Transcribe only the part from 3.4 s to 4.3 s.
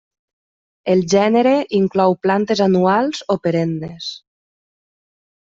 perennes.